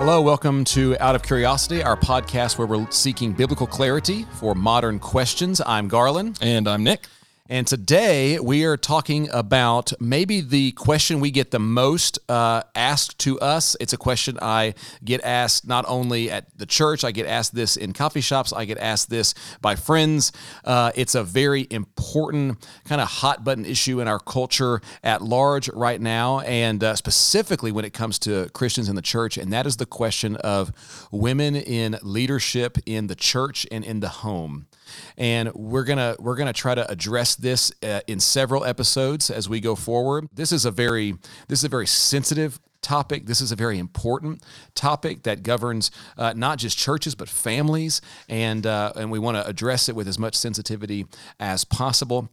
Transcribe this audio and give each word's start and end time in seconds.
Hello, 0.00 0.22
welcome 0.22 0.64
to 0.64 0.96
Out 0.98 1.14
of 1.14 1.22
Curiosity, 1.22 1.82
our 1.82 1.94
podcast 1.94 2.56
where 2.56 2.66
we're 2.66 2.90
seeking 2.90 3.34
biblical 3.34 3.66
clarity 3.66 4.24
for 4.32 4.54
modern 4.54 4.98
questions. 4.98 5.60
I'm 5.66 5.88
Garland. 5.88 6.38
And 6.40 6.66
I'm 6.66 6.82
Nick. 6.82 7.06
And 7.52 7.66
today 7.66 8.38
we 8.38 8.64
are 8.64 8.76
talking 8.76 9.28
about 9.32 9.92
maybe 9.98 10.40
the 10.40 10.70
question 10.70 11.18
we 11.18 11.32
get 11.32 11.50
the 11.50 11.58
most 11.58 12.20
uh, 12.30 12.62
asked 12.76 13.18
to 13.20 13.40
us. 13.40 13.76
It's 13.80 13.92
a 13.92 13.96
question 13.96 14.38
I 14.40 14.74
get 15.04 15.20
asked 15.24 15.66
not 15.66 15.84
only 15.88 16.30
at 16.30 16.56
the 16.56 16.64
church, 16.64 17.02
I 17.02 17.10
get 17.10 17.26
asked 17.26 17.52
this 17.52 17.76
in 17.76 17.92
coffee 17.92 18.20
shops, 18.20 18.52
I 18.52 18.66
get 18.66 18.78
asked 18.78 19.10
this 19.10 19.34
by 19.60 19.74
friends. 19.74 20.30
Uh, 20.64 20.92
it's 20.94 21.16
a 21.16 21.24
very 21.24 21.66
important, 21.70 22.64
kind 22.84 23.00
of 23.00 23.08
hot 23.08 23.42
button 23.42 23.64
issue 23.64 24.00
in 24.00 24.06
our 24.06 24.20
culture 24.20 24.80
at 25.02 25.20
large 25.20 25.68
right 25.70 26.00
now, 26.00 26.38
and 26.40 26.84
uh, 26.84 26.94
specifically 26.94 27.72
when 27.72 27.84
it 27.84 27.92
comes 27.92 28.20
to 28.20 28.48
Christians 28.50 28.88
in 28.88 28.94
the 28.94 29.02
church. 29.02 29.36
And 29.36 29.52
that 29.52 29.66
is 29.66 29.76
the 29.76 29.86
question 29.86 30.36
of 30.36 30.70
women 31.10 31.56
in 31.56 31.98
leadership 32.02 32.78
in 32.86 33.08
the 33.08 33.16
church 33.16 33.66
and 33.72 33.82
in 33.82 33.98
the 33.98 34.08
home 34.08 34.68
and 35.16 35.52
we're 35.54 35.84
gonna 35.84 36.16
we're 36.18 36.36
gonna 36.36 36.52
try 36.52 36.74
to 36.74 36.88
address 36.90 37.36
this 37.40 37.72
uh, 37.82 38.00
in 38.06 38.20
several 38.20 38.64
episodes 38.64 39.30
as 39.30 39.48
we 39.48 39.60
go 39.60 39.74
forward. 39.74 40.28
This 40.32 40.52
is 40.52 40.64
a 40.64 40.70
very 40.70 41.14
this 41.48 41.60
is 41.60 41.64
a 41.64 41.68
very 41.68 41.86
sensitive 41.86 42.60
topic. 42.82 43.26
This 43.26 43.40
is 43.40 43.52
a 43.52 43.56
very 43.56 43.78
important 43.78 44.42
topic 44.74 45.24
that 45.24 45.42
governs 45.42 45.90
uh, 46.16 46.32
not 46.36 46.58
just 46.58 46.78
churches 46.78 47.14
but 47.14 47.28
families, 47.28 48.00
and 48.28 48.66
uh, 48.66 48.92
and 48.96 49.10
we 49.10 49.18
want 49.18 49.36
to 49.36 49.46
address 49.46 49.88
it 49.88 49.94
with 49.94 50.08
as 50.08 50.18
much 50.18 50.34
sensitivity 50.34 51.06
as 51.38 51.64
possible. 51.64 52.28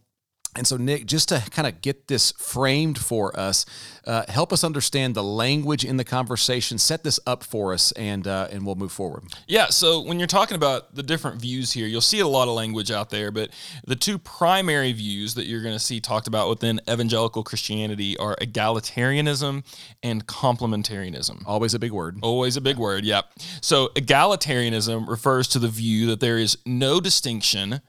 And 0.56 0.66
so, 0.66 0.76
Nick, 0.76 1.06
just 1.06 1.28
to 1.28 1.42
kind 1.50 1.68
of 1.68 1.82
get 1.82 2.08
this 2.08 2.32
framed 2.32 2.98
for 2.98 3.38
us, 3.38 3.64
uh, 4.06 4.24
help 4.28 4.52
us 4.52 4.64
understand 4.64 5.14
the 5.14 5.22
language 5.22 5.84
in 5.84 5.98
the 5.98 6.04
conversation. 6.04 6.78
Set 6.78 7.04
this 7.04 7.20
up 7.26 7.44
for 7.44 7.72
us, 7.72 7.92
and 7.92 8.26
uh, 8.26 8.48
and 8.50 8.64
we'll 8.64 8.74
move 8.74 8.90
forward. 8.90 9.24
Yeah. 9.46 9.66
So 9.66 10.00
when 10.00 10.18
you're 10.18 10.26
talking 10.26 10.56
about 10.56 10.94
the 10.94 11.02
different 11.02 11.40
views 11.40 11.72
here, 11.72 11.86
you'll 11.86 12.00
see 12.00 12.20
a 12.20 12.26
lot 12.26 12.48
of 12.48 12.54
language 12.54 12.90
out 12.90 13.10
there, 13.10 13.30
but 13.30 13.50
the 13.86 13.94
two 13.94 14.18
primary 14.18 14.92
views 14.92 15.34
that 15.34 15.46
you're 15.46 15.62
going 15.62 15.74
to 15.74 15.80
see 15.80 16.00
talked 16.00 16.26
about 16.26 16.48
within 16.48 16.80
evangelical 16.90 17.42
Christianity 17.42 18.16
are 18.16 18.34
egalitarianism 18.36 19.64
and 20.02 20.26
complementarianism. 20.26 21.42
Always 21.46 21.74
a 21.74 21.78
big 21.78 21.92
word. 21.92 22.18
Always 22.22 22.56
a 22.56 22.60
big 22.60 22.78
word. 22.78 23.04
Yep. 23.04 23.26
So 23.60 23.88
egalitarianism 23.94 25.08
refers 25.08 25.46
to 25.48 25.58
the 25.58 25.68
view 25.68 26.06
that 26.06 26.20
there 26.20 26.38
is 26.38 26.56
no 26.64 27.00
distinction 27.00 27.80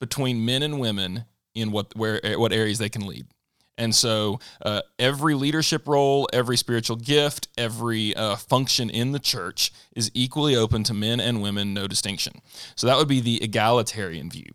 between 0.00 0.44
men 0.44 0.62
and 0.62 0.80
women 0.80 1.24
in 1.60 1.72
what 1.72 1.94
where 1.96 2.20
what 2.36 2.52
areas 2.52 2.78
they 2.78 2.88
can 2.88 3.06
lead. 3.06 3.26
And 3.78 3.94
so, 3.94 4.40
uh, 4.60 4.82
every 4.98 5.34
leadership 5.34 5.86
role, 5.86 6.28
every 6.32 6.56
spiritual 6.56 6.96
gift, 6.96 7.46
every 7.56 8.14
uh, 8.16 8.34
function 8.34 8.90
in 8.90 9.12
the 9.12 9.20
church 9.20 9.72
is 9.94 10.10
equally 10.14 10.56
open 10.56 10.82
to 10.84 10.94
men 10.94 11.20
and 11.20 11.40
women, 11.40 11.74
no 11.74 11.86
distinction. 11.86 12.42
So, 12.74 12.88
that 12.88 12.96
would 12.96 13.06
be 13.06 13.20
the 13.20 13.40
egalitarian 13.40 14.30
view. 14.30 14.50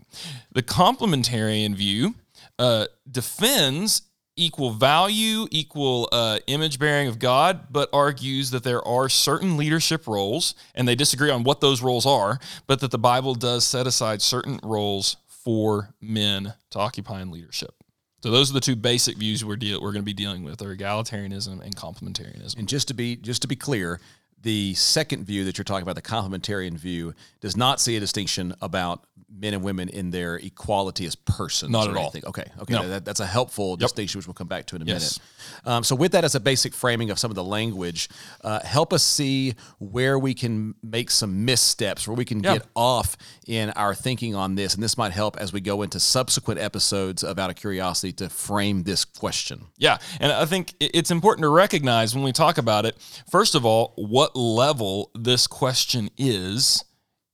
The 0.51 0.61
complementarian 0.61 1.73
view 1.73 2.15
uh, 2.59 2.87
defends 3.09 4.03
equal 4.35 4.71
value, 4.71 5.47
equal 5.51 6.09
uh, 6.11 6.39
image 6.47 6.79
bearing 6.79 7.07
of 7.07 7.19
God, 7.19 7.67
but 7.71 7.89
argues 7.93 8.51
that 8.51 8.63
there 8.63 8.85
are 8.85 9.07
certain 9.07 9.57
leadership 9.57 10.07
roles, 10.07 10.55
and 10.75 10.87
they 10.87 10.95
disagree 10.95 11.29
on 11.29 11.43
what 11.43 11.61
those 11.61 11.81
roles 11.81 12.05
are, 12.05 12.39
but 12.67 12.79
that 12.79 12.91
the 12.91 12.97
Bible 12.97 13.35
does 13.35 13.65
set 13.65 13.87
aside 13.87 14.21
certain 14.21 14.59
roles 14.63 15.17
for 15.43 15.93
men 16.01 16.53
to 16.71 16.79
occupy 16.79 17.21
in 17.21 17.31
leadership. 17.31 17.75
So 18.21 18.31
those 18.31 18.49
are 18.49 18.53
the 18.53 18.61
two 18.61 18.77
basic 18.77 19.17
views 19.17 19.43
we're 19.43 19.57
deal- 19.57 19.81
we're 19.81 19.91
going 19.91 20.01
to 20.01 20.05
be 20.05 20.13
dealing 20.13 20.43
with: 20.43 20.61
are 20.61 20.75
egalitarianism 20.75 21.61
and 21.61 21.75
complementarianism. 21.75 22.57
And 22.57 22.69
just 22.69 22.87
to 22.87 22.93
be 22.93 23.17
just 23.17 23.41
to 23.41 23.47
be 23.47 23.55
clear, 23.55 23.99
the 24.43 24.73
second 24.75 25.25
view 25.25 25.45
that 25.45 25.57
you're 25.57 25.65
talking 25.65 25.83
about, 25.83 25.95
the 25.95 26.01
complementarian 26.01 26.73
view, 26.77 27.13
does 27.41 27.57
not 27.57 27.79
see 27.81 27.95
a 27.97 27.99
distinction 27.99 28.53
about 28.61 29.05
men 29.35 29.55
and 29.55 29.63
women 29.63 29.89
in 29.89 30.11
their 30.11 30.35
equality 30.35 31.07
as 31.07 31.15
persons. 31.15 31.71
Not 31.71 31.89
at 31.89 31.95
all. 31.97 32.13
Okay, 32.23 32.45
okay, 32.59 32.73
No. 32.73 32.87
that, 32.87 33.03
that's 33.03 33.19
a 33.19 33.25
helpful 33.25 33.71
Yep. 33.71 33.79
distinction, 33.79 34.19
which 34.19 34.27
we'll 34.27 34.35
come 34.35 34.47
back 34.47 34.67
to 34.67 34.75
in 34.75 34.83
a 34.83 34.85
Yes. 34.85 35.19
minute. 35.65 35.67
Um, 35.77 35.83
so, 35.83 35.95
with 35.95 36.11
that 36.11 36.23
as 36.23 36.35
a 36.35 36.39
basic 36.39 36.71
framing 36.75 37.09
of 37.09 37.17
some 37.17 37.31
of 37.31 37.35
the 37.35 37.43
language, 37.43 38.09
uh, 38.43 38.59
help 38.59 38.93
us 38.93 39.03
see 39.03 39.55
where 39.79 40.19
we 40.19 40.35
can 40.35 40.75
make 40.83 41.09
some 41.09 41.45
missteps, 41.45 42.07
where 42.07 42.15
we 42.15 42.25
can 42.25 42.43
Yeah. 42.43 42.53
get 42.59 42.67
off 42.75 43.17
in 43.47 43.71
our 43.71 43.95
thinking 43.95 44.35
on 44.35 44.53
this, 44.53 44.75
and 44.75 44.83
this 44.83 44.99
might 44.99 45.13
help 45.13 45.35
as 45.37 45.51
we 45.51 45.61
go 45.61 45.81
into 45.81 45.99
subsequent 45.99 46.59
episodes 46.59 47.23
of 47.23 47.39
Out 47.39 47.49
of 47.49 47.55
Curiosity 47.55 48.13
to 48.13 48.29
frame 48.29 48.83
this 48.83 49.03
question. 49.03 49.65
Yeah, 49.79 49.97
and 50.19 50.31
I 50.31 50.45
think 50.45 50.75
it's 50.79 51.09
important 51.09 51.41
to 51.43 51.49
recognize 51.49 52.13
when 52.13 52.23
we 52.23 52.33
talk 52.33 52.59
about 52.59 52.85
it, 52.85 52.95
first 53.31 53.55
of 53.55 53.65
all, 53.65 53.93
what 53.95 54.32
level 54.35 55.11
this 55.15 55.47
question 55.47 56.09
is 56.17 56.83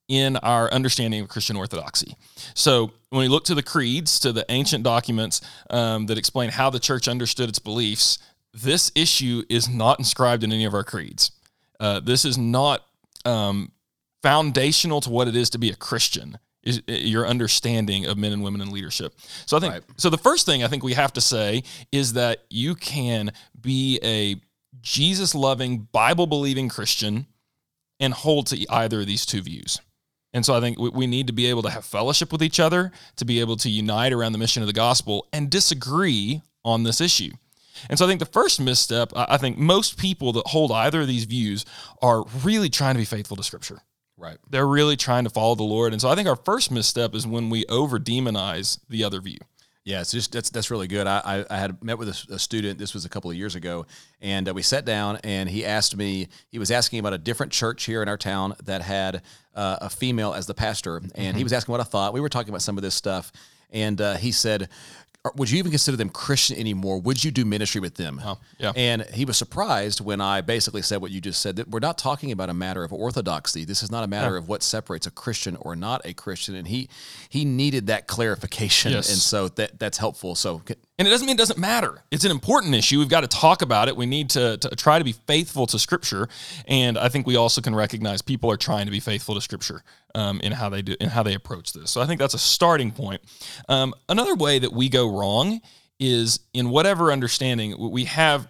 in 0.08 0.38
our 0.38 0.72
understanding 0.72 1.22
of 1.22 1.30
Christian 1.30 1.56
orthodoxy. 1.56 2.16
So 2.56 2.92
when 3.10 3.22
we 3.22 3.28
look 3.28 3.46
to 3.46 3.56
the 3.56 3.64
creeds, 3.64 4.20
to 4.20 4.32
the 4.32 4.46
ancient 4.50 4.84
documents 4.84 5.42
um, 5.70 6.08
that 6.08 6.18
explain 6.18 6.50
how 6.50 6.70
the 6.70 6.80
church 6.80 7.08
understood 7.08 7.48
its 7.50 7.60
beliefs, 7.60 8.18
this 8.54 8.92
issue 8.96 9.44
is 9.50 9.70
not 9.70 10.00
inscribed 10.00 10.44
in 10.44 10.52
any 10.52 10.66
of 10.66 10.74
our 10.74 10.84
creeds. 10.84 11.32
Uh, 11.80 12.00
this 12.00 12.26
is 12.26 12.38
not 12.38 12.86
um, 13.26 13.72
foundational 14.24 15.02
to 15.02 15.10
what 15.10 15.28
it 15.28 15.36
is 15.36 15.50
to 15.52 15.58
be 15.58 15.70
a 15.70 15.76
Christian. 15.76 16.38
Is 16.62 16.82
uh, 16.90 16.92
your 16.92 17.26
understanding 17.26 18.06
of 18.06 18.18
men 18.18 18.34
and 18.34 18.44
women 18.44 18.60
in 18.60 18.70
leadership. 18.70 19.14
So 19.46 19.56
I 19.56 19.62
think 19.62 19.74
Right. 19.74 19.84
so. 19.96 20.10
The 20.10 20.18
first 20.18 20.46
thing 20.46 20.62
I 20.62 20.68
think 20.68 20.84
we 20.84 20.94
have 20.94 21.14
to 21.14 21.22
say 21.22 21.64
is 21.92 22.14
that 22.14 22.44
you 22.50 22.76
can 22.76 23.32
be 23.62 23.98
a 24.04 24.36
Jesus 24.82 25.36
loving, 25.36 25.88
Bible 25.92 26.28
believing 26.28 26.70
Christian 26.70 27.28
and 28.00 28.14
hold 28.14 28.48
to 28.48 28.66
either 28.72 29.02
of 29.02 29.08
these 29.08 29.26
two 29.26 29.42
views. 29.42 29.80
And 30.34 30.46
so 30.46 30.56
I 30.56 30.62
think 30.62 30.78
we- 30.78 31.08
need 31.08 31.28
to 31.28 31.34
be 31.34 31.48
able 31.48 31.64
to 31.64 31.70
have 31.72 31.86
fellowship 31.86 32.32
with 32.32 32.44
each 32.44 32.60
other, 32.60 32.92
to 33.16 33.26
be 33.26 33.40
able 33.40 33.58
to 33.58 33.70
unite 33.70 34.14
around 34.14 34.32
the 34.32 34.38
mission 34.38 34.62
of 34.62 34.68
the 34.68 34.74
gospel 34.74 35.28
and 35.34 35.50
disagree 35.50 36.42
on 36.64 36.84
this 36.84 37.02
issue. 37.02 37.32
And 37.90 37.98
so 37.98 38.06
I 38.06 38.08
think 38.08 38.20
the 38.20 38.26
first 38.26 38.60
misstep, 38.60 39.12
I 39.16 39.26
I 39.30 39.38
think 39.38 39.58
most 39.58 39.98
people 39.98 40.32
that 40.34 40.48
hold 40.48 40.72
either 40.72 41.02
of 41.02 41.08
these 41.08 41.24
views 41.24 41.66
are 42.02 42.26
really 42.44 42.70
trying 42.70 42.96
to 42.96 43.00
be 43.00 43.06
faithful 43.06 43.38
to 43.38 43.44
Scripture. 43.44 43.82
Right. 44.18 44.38
They're 44.50 44.68
really 44.68 44.98
trying 44.98 45.24
to 45.24 45.30
follow 45.30 45.56
the 45.56 45.64
Lord. 45.64 45.94
And 45.94 46.02
so 46.02 46.10
I 46.10 46.16
think 46.16 46.28
our 46.28 46.36
first 46.36 46.72
misstep 46.72 47.16
is 47.16 47.26
when 47.26 47.50
we 47.50 47.66
over 47.68 47.98
demonize 48.00 48.80
the 48.90 49.04
other 49.04 49.22
view. 49.22 49.40
Yeah, 49.90 50.02
it's 50.02 50.12
just 50.12 50.32
that's 50.32 50.52
that's 50.52 50.70
really 50.70 50.86
good. 50.88 51.08
I, 51.08 51.20
I, 51.50 51.56
I 51.56 51.58
had 51.58 51.84
met 51.84 51.98
with 51.98 52.10
a, 52.10 52.36
a 52.36 52.40
student. 52.40 52.78
This 52.78 52.94
was 52.94 53.06
a 53.06 53.10
couple 53.10 53.32
of 53.32 53.36
years 53.38 53.56
ago, 53.56 53.88
and 54.22 54.48
uh, 54.48 54.54
we 54.54 54.62
sat 54.62 54.86
down, 54.86 55.18
and 55.24 55.50
he 55.50 55.66
asked 55.66 55.98
me. 55.98 56.28
He 56.50 56.60
was 56.60 56.70
asking 56.70 57.00
about 57.00 57.14
a 57.14 57.18
different 57.18 57.52
church 57.52 57.86
here 57.86 58.04
in 58.04 58.08
our 58.08 58.18
town 58.18 58.54
that 58.66 58.84
had 58.84 59.24
uh, 59.56 59.78
a 59.82 59.90
female 59.90 60.34
as 60.36 60.46
the 60.46 60.54
pastor, 60.54 60.98
and 60.98 61.12
Mm-hmm. 61.12 61.38
he 61.38 61.44
was 61.44 61.54
asking 61.54 61.72
what 61.74 61.82
I 61.82 61.86
thought. 61.86 62.14
We 62.14 62.22
were 62.22 62.30
talking 62.30 62.50
about 62.50 62.62
some 62.62 62.78
of 62.78 62.84
this 62.84 62.94
stuff, 62.94 63.32
and 63.72 64.00
uh, 64.00 64.14
he 64.18 64.32
said, 64.32 64.64
"Are- 64.64 64.70
"Would 65.36 65.52
you 65.52 65.60
even 65.60 65.72
consider 65.72 65.98
them 65.98 66.10
Christian 66.10 66.58
anymore? 66.58 67.00
Would 67.02 67.24
you 67.24 67.32
do 67.32 67.44
ministry 67.44 67.82
with 67.82 67.96
them?" 67.96 68.22
Oh, 68.24 68.38
yeah. 68.58 68.72
And 68.76 69.02
he 69.14 69.26
was 69.26 69.38
surprised 69.38 70.00
when 70.00 70.22
I 70.22 70.40
basically 70.42 70.82
said 70.82 71.02
what 71.02 71.12
you 71.12 71.20
just 71.20 71.42
said. 71.42 71.58
That 71.58 71.70
we're 71.70 71.80
not 71.80 71.98
talking 71.98 72.32
about 72.32 72.50
a 72.50 72.54
matter 72.54 72.84
of 72.84 72.94
orthodoxy. 72.94 73.66
This 73.66 73.84
is 73.84 73.92
not 73.92 74.04
a 74.04 74.08
matter 74.08 74.38
of 74.38 74.48
what 74.48 74.64
separates 74.64 75.06
a 75.08 75.12
Christian 75.12 75.58
or 75.58 75.76
not 75.76 76.02
a 76.06 76.14
Christian. 76.14 76.56
And 76.56 76.68
he 76.68 76.88
he 77.28 77.44
needed 77.44 77.88
that 77.88 78.08
clarification, 78.08 78.94
Yes. 78.94 79.10
and 79.10 79.18
so 79.18 79.50
that 79.50 79.78
that's 79.78 79.98
helpful. 79.98 80.36
So 80.36 80.62
And 81.00 81.08
it 81.08 81.12
doesn't 81.12 81.26
mean 81.26 81.36
it 81.36 81.40
doesn't 81.40 81.58
matter. 81.58 82.04
It's 82.12 82.26
an 82.26 82.32
important 82.32 82.76
issue. 82.76 83.00
We've 83.00 83.08
got 83.08 83.22
to 83.22 83.28
talk 83.28 83.62
about 83.62 83.88
it. 83.88 83.96
We 83.96 84.06
need 84.06 84.30
to, 84.32 84.58
to 84.58 84.70
try 84.76 85.00
to 85.00 85.06
be 85.06 85.14
faithful 85.14 85.66
to 85.68 85.80
Scripture, 85.80 86.28
and 86.68 86.98
I 86.98 87.08
think 87.08 87.26
we 87.26 87.38
also 87.38 87.62
can 87.62 87.74
recognize 87.74 88.22
people 88.22 88.52
are 88.52 88.58
trying 88.58 88.86
to 88.86 88.92
be 88.92 89.00
faithful 89.00 89.34
to 89.34 89.42
Scripture 89.42 89.82
um, 90.14 90.42
in 90.42 90.52
how 90.52 90.68
they 90.68 90.82
do 90.82 90.96
in 91.00 91.10
how 91.10 91.24
they 91.24 91.34
approach 91.34 91.72
this. 91.72 91.90
So 91.90 92.02
I 92.02 92.06
think 92.06 92.20
that's 92.20 92.34
a 92.34 92.40
starting 92.40 92.92
point. 92.92 93.22
Um, 93.70 93.94
another 94.10 94.36
way 94.36 94.60
that 94.60 94.74
we 94.74 94.90
go 94.90 95.10
wrong 95.18 95.62
is 96.02 96.42
in 96.54 96.70
whatever 96.70 97.14
understanding 97.14 97.76
we 97.92 98.04
have 98.06 98.50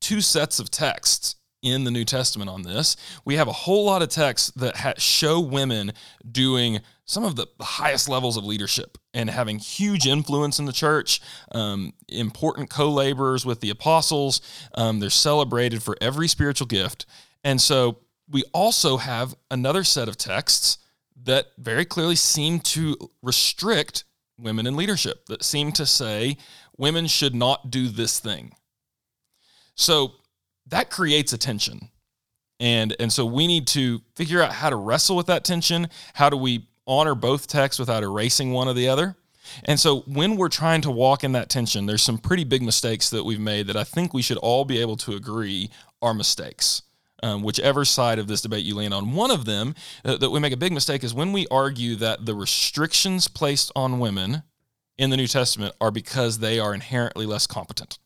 two 0.00 0.22
sets 0.22 0.58
of 0.58 0.70
texts 0.70 1.36
in 1.62 1.84
the 1.84 1.90
New 1.90 2.04
Testament 2.04 2.50
on 2.50 2.62
this. 2.62 2.96
We 3.24 3.36
have 3.36 3.48
a 3.48 3.52
whole 3.52 3.84
lot 3.84 4.02
of 4.02 4.08
texts 4.08 4.50
that 4.56 4.76
ha- 4.76 4.94
show 4.98 5.40
women 5.40 5.92
doing 6.30 6.80
some 7.04 7.24
of 7.24 7.36
the 7.36 7.46
highest 7.60 8.08
levels 8.08 8.36
of 8.36 8.44
leadership 8.44 8.98
and 9.14 9.30
having 9.30 9.58
huge 9.58 10.06
influence 10.06 10.58
in 10.58 10.64
the 10.64 10.72
church, 10.72 11.20
um, 11.52 11.92
important 12.08 12.68
co 12.68 12.90
laborers 12.90 13.46
with 13.46 13.60
the 13.60 13.70
apostles. 13.70 14.40
Um, 14.74 15.00
they're 15.00 15.10
celebrated 15.10 15.82
for 15.82 15.96
every 16.00 16.28
spiritual 16.28 16.66
gift. 16.66 17.06
And 17.44 17.60
so 17.60 17.98
we 18.28 18.44
also 18.52 18.96
have 18.96 19.34
another 19.50 19.84
set 19.84 20.08
of 20.08 20.16
texts 20.16 20.78
that 21.24 21.48
very 21.58 21.84
clearly 21.84 22.16
seem 22.16 22.60
to 22.60 22.96
restrict 23.22 24.04
women 24.38 24.66
in 24.66 24.76
leadership, 24.76 25.26
that 25.26 25.44
seem 25.44 25.70
to 25.72 25.86
say 25.86 26.36
women 26.76 27.06
should 27.06 27.34
not 27.34 27.70
do 27.70 27.88
this 27.88 28.18
thing. 28.18 28.52
So 29.74 30.14
that 30.72 30.90
creates 30.90 31.32
a 31.32 31.38
tension. 31.38 31.88
And 32.58 32.94
and 33.00 33.12
so 33.12 33.24
we 33.24 33.46
need 33.46 33.66
to 33.68 34.02
figure 34.16 34.42
out 34.42 34.52
how 34.52 34.70
to 34.70 34.76
wrestle 34.76 35.16
with 35.16 35.26
that 35.26 35.44
tension. 35.44 35.88
How 36.14 36.28
do 36.30 36.36
we 36.36 36.66
honor 36.86 37.14
both 37.14 37.46
texts 37.46 37.78
without 37.78 38.02
erasing 38.02 38.52
one 38.52 38.68
or 38.68 38.74
the 38.74 38.88
other? 38.88 39.16
And 39.64 39.78
so 39.78 40.00
when 40.06 40.36
we're 40.36 40.48
trying 40.62 40.82
to 40.82 40.90
walk 40.90 41.24
in 41.24 41.32
that 41.32 41.48
tension, 41.48 41.86
there's 41.86 42.02
some 42.02 42.18
pretty 42.18 42.44
big 42.44 42.62
mistakes 42.62 43.10
that 43.10 43.24
we've 43.24 43.40
made 43.40 43.66
that 43.66 43.76
I 43.76 43.84
think 43.84 44.12
we 44.14 44.22
should 44.22 44.38
all 44.38 44.64
be 44.64 44.80
able 44.80 44.96
to 44.98 45.14
agree 45.14 45.70
are 46.00 46.14
mistakes. 46.14 46.82
um, 47.22 47.42
whichever 47.42 47.84
side 47.84 48.18
of 48.18 48.26
this 48.26 48.42
debate 48.42 48.64
you 48.64 48.74
land 48.74 48.92
on. 48.92 49.12
One 49.12 49.30
of 49.30 49.44
them 49.44 49.74
uh, 50.04 50.16
that 50.16 50.30
we 50.30 50.40
make 50.40 50.52
a 50.52 50.56
big 50.56 50.72
mistake 50.72 51.04
is 51.04 51.14
when 51.14 51.32
we 51.32 51.46
argue 51.50 51.96
that 51.96 52.26
the 52.26 52.34
restrictions 52.34 53.28
placed 53.28 53.70
on 53.76 53.98
women 53.98 54.42
in 54.98 55.10
the 55.10 55.16
New 55.16 55.26
Testament 55.26 55.74
are 55.80 55.90
because 55.90 56.38
they 56.38 56.58
are 56.58 56.74
inherently 56.74 57.26
less 57.26 57.46
competent. 57.46 57.98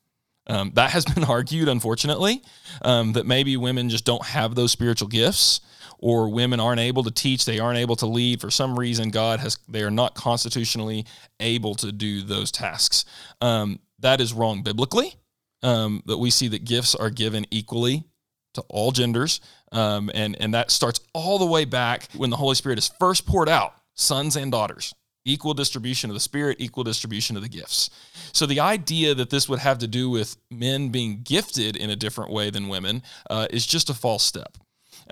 Um, 0.48 0.72
that 0.74 0.90
has 0.90 1.04
been 1.14 1.24
argued, 1.24 1.68
unfortunately, 1.68 2.42
um, 2.82 3.12
that 3.12 3.26
maybe 3.26 3.56
women 3.56 3.88
just 3.88 4.04
don't 4.04 4.24
have 4.24 4.54
those 4.54 4.72
spiritual 4.72 5.08
gifts, 5.08 5.60
or 5.98 6.28
women 6.28 6.60
aren't 6.60 6.80
able 6.80 7.02
to 7.04 7.10
teach, 7.10 7.44
they 7.44 7.58
aren't 7.58 7.78
able 7.78 7.96
to 7.96 8.06
lead 8.06 8.40
for 8.40 8.50
some 8.50 8.78
reason. 8.78 9.10
God 9.10 9.40
has 9.40 9.58
they 9.68 9.82
are 9.82 9.90
not 9.90 10.14
constitutionally 10.14 11.06
able 11.40 11.74
to 11.76 11.90
do 11.90 12.22
those 12.22 12.52
tasks. 12.52 13.04
Um, 13.40 13.80
that 14.00 14.20
is 14.20 14.32
wrong 14.32 14.62
biblically. 14.62 15.14
Um, 15.62 16.02
that 16.06 16.18
we 16.18 16.30
see 16.30 16.48
that 16.48 16.64
gifts 16.64 16.94
are 16.94 17.08
given 17.08 17.46
equally 17.50 18.04
to 18.54 18.60
all 18.68 18.92
genders, 18.92 19.40
um, 19.72 20.10
and 20.14 20.36
and 20.38 20.52
that 20.54 20.70
starts 20.70 21.00
all 21.14 21.38
the 21.38 21.46
way 21.46 21.64
back 21.64 22.08
when 22.14 22.30
the 22.30 22.36
Holy 22.36 22.54
Spirit 22.54 22.78
is 22.78 22.90
first 23.00 23.26
poured 23.26 23.48
out, 23.48 23.74
sons 23.94 24.36
and 24.36 24.52
daughters 24.52 24.94
equal 25.26 25.52
distribution 25.52 26.08
of 26.08 26.14
the 26.14 26.20
spirit, 26.20 26.56
equal 26.58 26.84
distribution 26.84 27.36
of 27.36 27.42
the 27.42 27.48
gifts. 27.48 27.90
So 28.32 28.46
the 28.46 28.60
idea 28.60 29.14
that 29.14 29.28
this 29.28 29.48
would 29.48 29.58
have 29.58 29.78
to 29.78 29.86
do 29.86 30.08
with 30.08 30.36
men 30.50 30.88
being 30.88 31.20
gifted 31.22 31.76
in 31.76 31.90
a 31.90 31.96
different 31.96 32.30
way 32.30 32.48
than 32.48 32.68
women 32.68 33.02
uh, 33.28 33.48
is 33.50 33.66
just 33.66 33.90
a 33.90 33.94
false 33.94 34.24
step. 34.24 34.56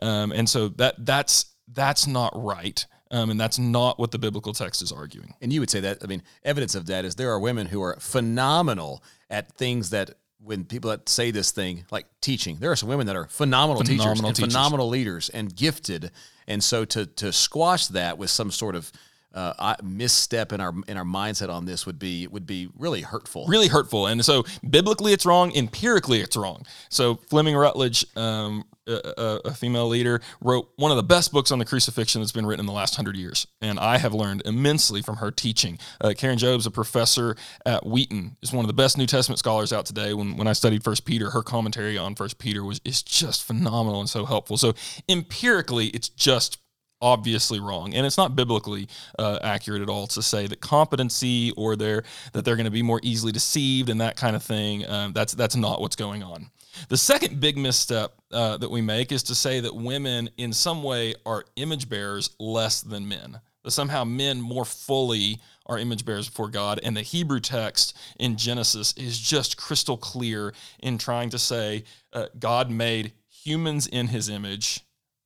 Um, 0.01 0.33
and 0.33 0.49
so 0.49 0.69
that 0.69 0.95
that's 1.05 1.47
that's 1.69 2.07
not 2.07 2.33
right. 2.35 2.87
Um, 3.11 3.31
and 3.31 3.39
that's 3.39 3.59
not 3.59 3.99
what 3.99 4.11
the 4.11 4.19
biblical 4.19 4.53
text 4.53 4.83
is 4.83 4.91
arguing. 4.91 5.35
And 5.41 5.53
you 5.53 5.61
would 5.61 5.71
say 5.71 5.81
that, 5.81 5.99
I 6.03 6.07
mean, 6.07 6.23
evidence 6.43 6.75
of 6.75 6.87
that 6.87 7.05
is 7.05 7.15
there 7.15 7.31
are 7.31 7.39
women 7.39 7.67
who 7.67 7.81
are 7.83 7.97
phenomenal 8.01 9.05
at 9.31 9.53
things 9.53 9.91
that 9.91 10.15
when 10.43 10.65
people 10.65 10.91
that 10.91 11.09
say 11.09 11.31
this 11.31 11.53
thing, 11.53 11.85
like 11.91 12.07
teaching, 12.21 12.57
there 12.57 12.73
are 12.73 12.77
some 12.77 12.89
women 12.89 13.07
that 13.07 13.15
are 13.15 13.27
phenomenal, 13.27 13.83
phenomenal 13.83 14.31
teachers 14.31 14.37
teachers. 14.37 14.53
phenomenal 14.53 14.89
leaders 14.89 15.29
and 15.29 15.55
gifted. 15.55 16.11
And 16.47 16.63
so 16.63 16.85
to 16.87 17.07
to 17.07 17.33
squash 17.33 17.87
that 17.89 18.19
with 18.19 18.31
some 18.31 18.51
sort 18.51 18.75
of 18.75 18.91
uh, 19.35 19.75
misstep 19.83 20.53
in 20.53 20.61
our 20.61 20.73
in 20.87 20.97
our 20.97 21.05
mindset 21.05 21.51
on 21.51 21.65
this 21.65 21.87
would 21.87 21.99
be 21.99 22.27
would 22.29 22.47
be 22.47 22.69
really 22.79 23.03
hurtful. 23.03 23.47
Really 23.47 23.69
hurtful. 23.69 24.07
And 24.07 24.25
so 24.25 24.45
biblically, 24.69 25.13
it's 25.13 25.27
wrong. 25.27 25.55
Empirically, 25.55 26.21
it's 26.21 26.37
wrong. 26.37 26.65
So 26.89 27.17
Fleming 27.17 27.57
Rutledge, 27.57 28.07
um, 28.17 28.65
a, 28.87 29.41
a, 29.45 29.55
female 29.55 29.89
leader, 29.89 30.21
wrote 30.41 30.69
one 30.77 30.91
of 30.91 30.97
the 30.97 31.03
best 31.03 31.33
books 31.33 31.51
on 31.51 31.59
the 31.59 31.65
crucifixion 31.65 32.21
that's 32.21 32.33
been 32.33 32.47
written 32.47 32.61
in 32.61 32.67
the 32.67 32.73
last 32.73 32.97
hundred 32.97 33.17
years, 33.17 33.47
and 33.61 33.79
I 33.79 33.99
have 33.99 34.15
learned 34.15 34.43
immensely 34.45 35.03
from 35.03 35.17
her 35.17 35.31
teaching. 35.31 35.79
Uh, 36.01 36.13
Karen 36.17 36.39
Jobes, 36.39 36.67
a 36.67 36.71
professor 36.71 37.37
at 37.67 37.87
Wheaton, 37.87 38.37
is 38.43 38.53
one 38.53 38.65
of 38.65 38.69
the 38.69 38.75
best 38.75 38.99
New 38.99 39.07
Testament 39.07 39.39
scholars 39.39 39.73
out 39.73 39.87
today. 39.87 40.15
When 40.15 40.37
when 40.37 40.47
I 40.47 40.53
studied 40.53 40.85
First 40.85 41.05
Peter, 41.05 41.31
her 41.31 41.43
commentary 41.43 41.99
on 41.99 42.15
First 42.15 42.39
Peter 42.39 42.63
was 42.63 42.81
is 42.85 43.03
just 43.03 43.43
phenomenal 43.43 44.01
and 44.01 44.09
so 44.09 44.27
helpful. 44.27 44.57
So 44.57 44.75
empirically, 45.09 45.87
it's 45.89 46.09
just 46.09 46.59
obviously 47.05 47.61
wrong. 47.61 47.95
And 47.95 48.07
it's 48.07 48.17
not 48.17 48.35
biblically 48.35 48.89
uh, 49.19 49.39
accurate 49.43 49.83
at 49.83 49.91
all 49.91 50.07
to 50.09 50.23
say 50.23 50.47
that 50.47 50.61
competency 50.63 51.53
or 51.53 51.77
they're 51.77 52.03
that 52.33 52.47
they're 52.47 52.57
going 52.57 52.65
to 52.65 52.71
be 52.71 52.83
more 52.83 52.99
easily 53.03 53.31
deceived 53.31 53.91
and 53.91 54.01
that 54.01 54.17
kind 54.17 54.35
of 54.35 54.43
thing 54.43 54.89
um, 54.89 55.13
that's 55.13 55.35
that's 55.35 55.55
not 55.55 55.83
what's 55.83 55.97
going 55.97 56.23
on. 56.23 56.51
The 56.89 56.97
second 56.97 57.41
big 57.41 57.59
misstep 57.59 58.15
uh, 58.33 58.57
that 58.57 58.71
we 58.71 58.81
make 58.81 59.13
is 59.13 59.23
to 59.25 59.35
say 59.35 59.61
that 59.61 59.77
women 59.77 60.31
in 60.39 60.53
some 60.53 60.83
way 60.83 61.15
are 61.27 61.45
image 61.57 61.89
bearers 61.89 62.31
less 62.41 62.81
than 62.81 63.07
men 63.07 63.39
that 63.65 63.71
somehow 63.71 64.05
men 64.05 64.41
more 64.41 64.65
fully 64.65 65.41
are 65.67 65.79
image 65.79 66.05
bearers 66.05 66.29
before 66.29 66.49
god. 66.49 66.81
And 66.83 66.97
the 66.97 67.03
hebrew 67.03 67.41
text 67.41 67.97
in 68.19 68.37
genesis 68.39 68.95
is 68.97 69.19
just 69.19 69.59
crystal 69.59 69.99
clear 69.99 70.55
in 70.81 70.97
trying 70.97 71.29
to 71.31 71.39
say 71.39 71.85
uh, 72.15 72.27
god 72.39 72.71
made 72.71 73.13
humans 73.29 73.87
in 73.87 74.09
his 74.09 74.31
image 74.31 74.81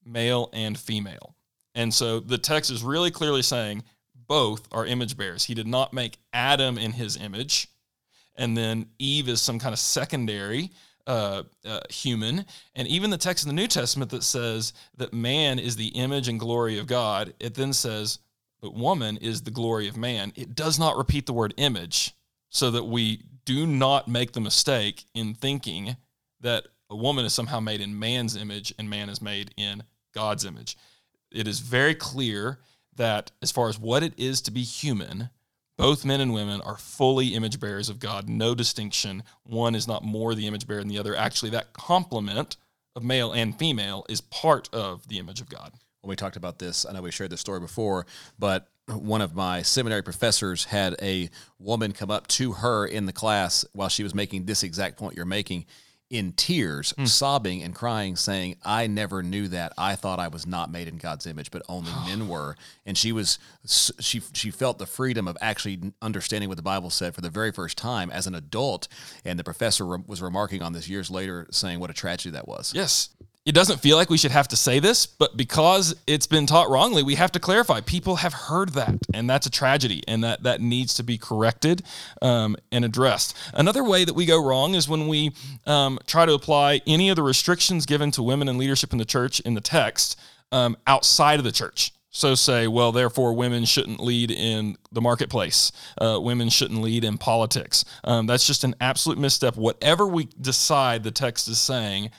male 0.05 0.51
and 0.53 0.77
female 0.77 1.37
and 1.79 1.95
so 1.95 2.19
the 2.19 2.39
text 2.39 2.73
is 2.73 2.83
really 2.83 3.13
clearly 3.13 3.41
saying 3.41 3.85
both 4.27 4.67
are 4.73 4.85
image 4.85 5.17
bearers. 5.17 5.45
He 5.45 5.55
did 5.55 5.69
not 5.69 5.93
make 5.93 6.19
Adam 6.33 6.77
in 6.77 6.91
his 6.91 7.17
image, 7.17 7.69
and 8.35 8.57
then 8.57 8.87
Eve 8.99 9.29
is 9.29 9.41
some 9.41 9.61
kind 9.61 9.73
of 9.73 9.79
secondary 9.79 10.73
uh, 11.07 11.45
uh, 11.65 11.81
human. 11.89 12.47
And 12.75 12.89
even 12.89 13.11
the 13.11 13.17
text 13.17 13.45
in 13.45 13.49
the 13.49 13.55
New 13.55 13.69
Testament 13.69 14.11
that 14.11 14.25
says 14.25 14.73
that 14.97 15.13
man 15.13 15.61
is 15.61 15.77
the 15.77 15.89
image 15.91 16.27
and 16.27 16.41
glory 16.41 16.81
of 16.81 16.89
God, 16.89 17.33
it 17.39 17.55
then 17.55 17.73
says 17.73 18.19
that 18.61 18.75
woman 18.75 19.17
is 19.17 19.43
the 19.43 19.53
glory 19.53 19.87
of 19.87 19.97
man. 19.97 20.33
It 20.35 20.57
does 20.57 20.81
not 20.81 20.97
repeat 20.97 21.27
the 21.27 21.33
word 21.33 21.55
image 21.59 22.13
so 22.49 22.73
that 22.73 22.87
we 22.87 23.23
do 23.45 23.69
not 23.69 24.09
make 24.09 24.33
the 24.33 24.41
mistake 24.41 25.05
in 25.15 25.33
thinking 25.33 25.97
that 26.41 26.67
a 26.91 26.97
woman 26.97 27.25
is 27.25 27.35
somehow 27.35 27.61
made 27.61 27.81
in 27.81 27.97
man's 27.97 28.35
image 28.35 28.75
and 28.81 28.91
man 28.91 29.09
is 29.09 29.23
made 29.23 29.55
in 29.57 29.85
God's 30.13 30.45
image 30.45 30.77
it 31.31 31.47
is 31.47 31.61
very 31.61 31.95
clear 31.95 32.59
that 32.97 33.31
as 33.43 33.53
far 33.53 33.69
as 33.69 33.79
what 33.79 34.03
it 34.03 34.13
is 34.17 34.41
to 34.43 34.51
be 34.51 34.63
human, 34.63 35.31
both 35.77 36.05
men 36.05 36.21
and 36.21 36.35
women 36.35 36.61
are 36.63 36.77
fully 36.77 37.29
image 37.29 37.61
bearers 37.61 37.89
of 37.89 38.01
God, 38.01 38.29
no 38.29 38.55
distinction. 38.55 39.23
One 39.45 39.75
is 39.75 39.87
not 39.87 40.03
more 40.03 40.35
the 40.35 40.47
image 40.47 40.67
bearer 40.67 40.81
than 40.81 40.89
the 40.89 40.99
other. 40.99 41.15
Actually, 41.15 41.51
that 41.51 41.73
complement 41.73 42.57
of 42.97 43.05
male 43.05 43.33
and 43.33 43.57
female 43.57 44.05
is 44.09 44.21
part 44.21 44.69
of 44.73 45.07
the 45.07 45.19
image 45.19 45.41
of 45.41 45.49
God. 45.49 45.73
When 46.01 46.11
we 46.11 46.17
talked 46.17 46.37
about 46.37 46.59
this, 46.59 46.85
I 46.85 46.93
know 46.93 47.03
we 47.03 47.13
shared 47.13 47.31
this 47.31 47.41
story 47.41 47.61
before, 47.61 48.07
but 48.39 48.69
one 48.87 49.21
of 49.21 49.35
my 49.35 49.63
seminary 49.63 50.03
professors 50.03 50.65
had 50.65 50.97
a 51.03 51.31
woman 51.59 51.93
come 51.93 52.11
up 52.11 52.27
to 52.29 52.53
her 52.53 52.87
in 52.87 53.07
the 53.07 53.13
class 53.13 53.65
while 53.73 53.89
she 53.89 54.03
was 54.03 54.15
making 54.15 54.47
this 54.47 54.63
exact 54.63 54.97
point 54.97 55.15
you're 55.15 55.27
making 55.27 55.67
in 56.11 56.33
tears, 56.33 56.95
mm. 56.97 57.07
sobbing 57.07 57.63
and 57.63 57.75
crying, 57.75 58.17
saying, 58.17 58.57
I 58.65 58.87
never 58.87 59.23
knew 59.23 59.49
that. 59.49 59.73
I 59.77 59.95
thought 59.95 60.19
I 60.19 60.29
was 60.29 60.47
not 60.47 60.71
made 60.71 60.89
in 60.89 60.97
God's 60.97 61.27
image, 61.27 61.51
but 61.51 61.63
only 61.69 61.91
men 62.07 62.29
were. 62.29 62.57
And 62.87 62.97
she 62.97 63.13
was, 63.13 63.39
she, 63.67 64.21
she 64.33 64.51
felt 64.51 64.79
the 64.79 64.87
freedom 64.87 65.29
of 65.29 65.37
actually 65.41 65.93
understanding 66.01 66.49
what 66.49 66.57
the 66.57 66.63
Bible 66.63 66.91
said 66.91 67.15
for 67.15 67.21
the 67.21 67.31
very 67.31 67.53
first 67.53 67.77
time 67.77 68.11
as 68.11 68.27
an 68.27 68.35
adult. 68.35 68.89
And 69.25 69.39
the 69.39 69.45
professor 69.45 69.85
re- 69.85 70.03
was 70.07 70.23
remarking 70.23 70.63
on 70.63 70.73
this 70.73 70.89
years 70.89 71.11
later, 71.11 71.47
saying 71.51 71.81
what 71.81 71.91
a 71.91 71.95
tragedy 71.95 72.31
that 72.31 72.49
was. 72.49 72.73
Yes 72.75 73.11
it 73.49 73.55
doesn't 73.55 73.79
feel 73.79 73.97
like 73.97 74.11
we 74.11 74.19
should 74.19 74.31
have 74.31 74.47
to 74.49 74.57
say 74.57 74.79
this, 74.79 75.07
but 75.07 75.35
because 75.35 75.97
it's 76.07 76.27
been 76.27 76.45
taught 76.45 76.69
wrongly, 76.69 77.03
we 77.03 77.15
have 77.15 77.33
to 77.33 77.41
clarify. 77.41 77.81
People 77.81 78.17
have 78.17 78.35
heard 78.35 78.75
that, 78.75 78.99
and 79.15 79.29
that's 79.29 79.47
a 79.47 79.51
tragedy, 79.51 80.03
and 80.07 80.23
that 80.23 80.43
that 80.43 80.61
needs 80.61 80.93
to 80.93 81.03
be 81.03 81.17
corrected 81.17 81.83
um, 82.21 82.57
and 82.71 82.85
addressed. 82.85 83.35
Another 83.55 83.83
way 83.83 84.05
that 84.05 84.13
we 84.13 84.27
go 84.27 84.45
wrong 84.45 84.75
is 84.75 84.87
when 84.87 85.09
we 85.09 85.33
um, 85.67 85.99
try 86.07 86.27
to 86.27 86.35
apply 86.35 86.83
any 86.87 87.09
of 87.09 87.17
the 87.17 87.23
restrictions 87.23 87.87
given 87.87 88.11
to 88.11 88.23
women 88.23 88.49
in 88.49 88.59
leadership 88.59 88.93
in 88.93 88.99
the 88.99 89.07
church 89.07 89.41
in 89.41 89.55
the 89.55 89.63
text 89.63 90.21
um, 90.53 90.77
outside 90.87 91.39
of 91.39 91.45
the 91.47 91.53
church. 91.53 91.93
So 92.11 92.35
say, 92.35 92.69
well, 92.69 92.93
therefore, 92.93 93.33
women 93.33 93.65
shouldn't 93.65 93.99
lead 93.99 94.31
in 94.31 94.77
the 94.93 95.01
marketplace. 95.01 95.73
Uh, 95.99 96.19
women 96.21 96.51
shouldn't 96.51 96.83
lead 96.83 97.03
in 97.03 97.17
politics. 97.17 97.87
Um, 98.05 98.27
that's 98.27 98.47
just 98.47 98.63
an 98.65 98.75
absolute 98.79 99.19
misstep. 99.19 99.57
Whatever 99.57 100.07
we 100.07 100.29
decide 100.39 101.03
the 101.03 101.11
text 101.11 101.49
is 101.49 101.59
saying 101.59 102.11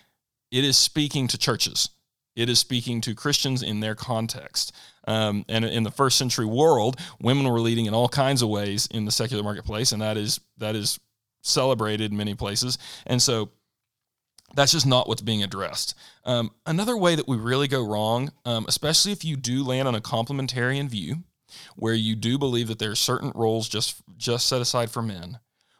it 0.52 0.64
is 0.64 0.78
speaking 0.78 1.28
to 1.28 1.38
churches. 1.38 1.90
It 2.36 2.50
is 2.50 2.60
speaking 2.60 3.02
to 3.02 3.16
Christians 3.16 3.62
in 3.62 3.80
their 3.80 3.96
context. 3.96 4.72
Um, 5.08 5.44
and 5.50 5.66
in 5.66 5.84
the 5.84 5.92
first 5.92 6.18
century 6.18 6.46
world, 6.46 7.00
women 7.20 7.48
were 7.48 7.60
leading 7.60 7.86
in 7.86 7.94
all 7.94 8.08
kinds 8.08 8.42
of 8.42 8.50
ways 8.50 8.88
in 8.92 9.06
the 9.06 9.12
secular 9.12 9.44
marketplace, 9.44 9.92
and 9.92 10.02
that 10.02 10.18
is 10.18 10.40
that 10.58 10.76
is 10.76 11.00
celebrated 11.42 12.12
in 12.12 12.18
many 12.18 12.36
places. 12.36 12.78
And 13.06 13.22
so 13.22 13.50
that's 14.56 14.72
just 14.72 14.86
not 14.86 15.08
what's 15.08 15.22
being 15.22 15.44
addressed. 15.44 15.96
Um, 16.26 16.52
another 16.66 16.98
way 16.98 17.16
that 17.16 17.28
we 17.28 17.38
really 17.38 17.68
go 17.68 17.86
wrong, 17.86 18.32
um, 18.46 18.66
especially 18.68 19.12
if 19.12 19.24
you 19.24 19.36
do 19.36 19.64
land 19.64 19.88
on 19.88 19.96
a 19.96 20.02
complementarian 20.02 20.90
view, 20.90 21.24
where 21.76 21.94
you 21.94 22.16
do 22.16 22.38
believe 22.38 22.68
that 22.68 22.80
there 22.80 22.92
are 22.92 22.96
certain 22.96 23.32
roles 23.36 23.68
just 23.68 24.02
just 24.18 24.48
set 24.48 24.62
aside 24.62 24.92
for 24.92 25.02
men, 25.02 25.40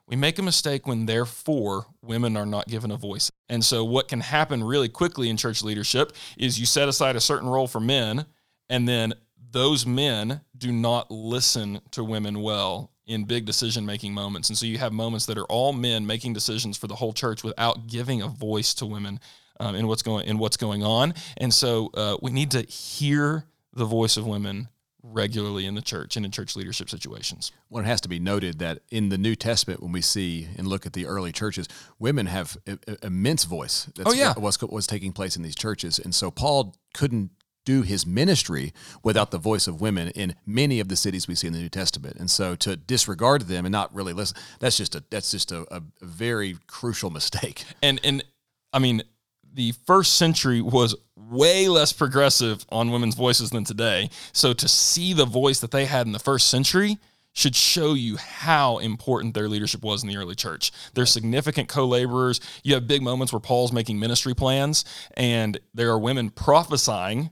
we 0.10 0.16
make 0.16 0.40
a 0.40 0.44
mistake 0.44 0.88
when, 0.88 1.06
therefore, 1.06 1.86
women 2.02 2.36
are 2.36 2.46
not 2.46 2.68
given 2.68 2.90
a 2.90 2.98
voice. 2.98 3.32
And 3.48 3.64
so, 3.64 3.86
what 3.86 4.08
can 4.08 4.22
happen 4.22 4.64
really 4.64 4.90
quickly 4.90 5.30
in 5.30 5.38
church 5.38 5.62
leadership 5.62 6.14
is 6.38 6.60
you 6.60 6.66
set 6.66 6.90
aside 6.90 7.16
a 7.16 7.22
certain 7.22 7.48
role 7.48 7.68
for 7.68 7.80
men, 7.80 8.26
and 8.70 8.88
then 8.88 9.14
those 9.52 9.86
men 9.86 10.42
do 10.58 10.72
not 10.72 11.10
listen 11.12 11.80
to 11.92 12.04
women 12.04 12.42
well 12.42 12.92
in 13.06 13.24
big 13.24 13.46
decision 13.46 13.86
making 13.86 14.14
moments. 14.14 14.50
And 14.50 14.58
so, 14.58 14.66
you 14.66 14.80
have 14.80 14.92
moments 14.92 15.28
that 15.28 15.38
are 15.38 15.46
all 15.46 15.74
men 15.74 16.08
making 16.08 16.34
decisions 16.34 16.76
for 16.76 16.88
the 16.88 16.96
whole 16.96 17.14
church 17.14 17.44
without 17.44 17.86
giving 17.88 18.24
a 18.24 18.28
voice 18.28 18.74
to 18.76 18.88
women 18.88 19.20
um, 19.60 19.76
in 19.76 19.88
what's 19.88 20.02
going 20.02 20.26
in 20.26 20.40
what's 20.40 20.58
going 20.58 20.84
on. 20.84 21.14
And 21.38 21.54
so, 21.54 21.92
uh, 21.94 22.18
we 22.20 22.32
need 22.32 22.52
to 22.52 22.64
hear 22.64 23.46
the 23.74 23.86
voice 23.86 24.18
of 24.18 24.26
women 24.26 24.70
regularly 25.04 25.66
in 25.66 25.76
the 25.76 25.82
church 25.82 26.16
and 26.16 26.26
in 26.26 26.32
church 26.32 26.56
leadership 26.56 26.90
situations. 26.90 27.52
Well, 27.70 27.84
it 27.84 27.88
has 27.88 28.02
to 28.02 28.10
be 28.10 28.20
noted 28.20 28.60
that 28.60 28.80
in 28.92 29.10
the 29.10 29.18
New 29.18 29.36
Testament, 29.36 29.82
when 29.82 29.92
we 29.92 30.02
see 30.02 30.48
and 30.58 30.68
look 30.68 30.86
at 30.86 30.94
the 30.94 31.06
early 31.06 31.32
churches, 31.32 31.68
women 32.00 32.26
have 32.26 32.58
a, 32.68 32.78
a, 32.88 33.08
immense 33.08 33.46
voice. 33.46 33.86
That's 33.96 34.10
oh 34.10 34.14
yeah, 34.14 34.34
was 34.38 34.62
was 34.62 34.88
taking 34.88 35.14
place 35.14 35.36
in 35.36 35.44
these 35.44 35.56
churches, 35.56 36.00
and 36.00 36.14
so 36.14 36.32
Paul 36.32 36.76
couldn't 36.94 37.32
do 37.66 37.82
his 37.84 38.06
ministry 38.06 38.74
without 39.04 39.32
the 39.32 39.38
voice 39.38 39.68
of 39.68 39.80
women 39.80 40.10
in 40.10 40.34
many 40.46 40.80
of 40.80 40.88
the 40.88 40.96
cities 40.96 41.28
we 41.28 41.36
see 41.36 41.46
in 41.46 41.54
the 41.54 41.60
New 41.60 41.70
Testament. 41.70 42.16
And 42.18 42.32
so 42.32 42.56
to 42.56 42.76
disregard 42.76 43.44
them 43.44 43.66
and 43.66 43.72
not 43.72 43.94
really 43.94 44.14
listen, 44.14 44.38
that's 44.60 44.78
just 44.78 44.96
a 44.96 45.04
that's 45.10 45.32
just 45.32 45.52
a, 45.52 45.66
a 45.74 45.82
very 46.02 46.58
crucial 46.68 47.10
mistake. 47.20 47.66
And 47.82 48.00
and 48.04 48.24
I 48.74 48.80
mean 48.80 49.04
the 49.54 49.74
first 49.86 50.16
century 50.16 50.62
was 50.62 50.96
way 51.16 51.68
less 51.68 51.94
progressive 51.94 52.66
on 52.70 52.92
women's 52.92 53.16
voices 53.16 53.52
than 53.52 53.64
today. 53.64 54.10
So 54.34 54.54
to 54.54 54.68
see 54.68 55.14
the 55.14 55.26
voice 55.26 55.60
that 55.60 55.72
they 55.72 55.86
had 55.86 56.06
in 56.06 56.12
the 56.12 56.20
first 56.20 56.50
century 56.50 56.98
should 57.34 57.56
show 57.56 57.94
you 57.94 58.18
how 58.18 58.80
important 58.80 59.34
their 59.34 59.48
leadership 59.48 59.84
was 59.84 60.04
in 60.04 60.10
the 60.10 60.18
early 60.18 60.36
church. 60.36 60.72
They're 60.94 61.06
significant 61.06 61.70
co 61.70 61.86
laborers. 61.86 62.42
You 62.64 62.74
have 62.74 62.88
big 62.88 63.02
moments 63.02 63.32
where 63.32 63.40
Paul's 63.40 63.72
making 63.72 64.00
ministry 64.00 64.34
plans, 64.34 64.84
and 65.16 65.60
there 65.74 65.90
are 65.92 66.00
women 66.00 66.32
prophesying 66.32 67.30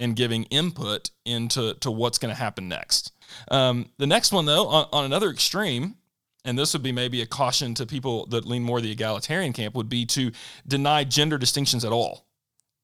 and 0.00 0.14
giving 0.14 0.44
input 0.44 1.10
into 1.24 1.74
to 1.74 1.90
what's 1.90 2.18
going 2.18 2.32
to 2.32 2.40
happen 2.40 2.68
next. 2.68 3.12
Um, 3.50 3.90
the 3.98 4.06
next 4.06 4.32
one, 4.32 4.46
though, 4.46 4.68
on, 4.68 4.86
on 4.92 5.04
another 5.04 5.30
extreme, 5.30 5.96
and 6.48 6.58
this 6.58 6.72
would 6.72 6.82
be 6.82 6.92
maybe 6.92 7.20
a 7.20 7.26
caution 7.26 7.74
to 7.74 7.86
people 7.86 8.26
that 8.26 8.46
lean 8.46 8.62
more 8.62 8.80
the 8.80 8.90
egalitarian 8.90 9.52
camp, 9.52 9.74
would 9.74 9.88
be 9.88 10.06
to 10.06 10.32
deny 10.66 11.04
gender 11.04 11.36
distinctions 11.36 11.84
at 11.84 11.92
all. 11.92 12.26